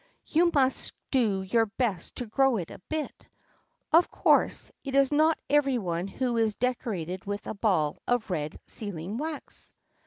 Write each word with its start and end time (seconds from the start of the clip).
You 0.25 0.49
must 0.51 0.95
do 1.11 1.43
your 1.43 1.67
best 1.67 2.15
to 2.15 2.25
grow 2.25 2.57
a 2.57 2.79
bit. 2.89 3.27
Of 3.93 4.09
course, 4.09 4.71
it 4.83 4.95
is 4.95 5.11
not 5.11 5.37
every 5.47 5.77
one 5.77 6.07
who 6.07 6.37
is 6.37 6.55
decorated 6.55 7.25
with 7.25 7.45
a 7.45 7.53
ball 7.53 7.99
of 8.07 8.31
red 8.31 8.59
sealing 8.65 9.17
wax!" 9.19 9.71